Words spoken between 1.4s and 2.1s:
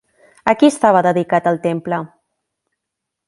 el temple?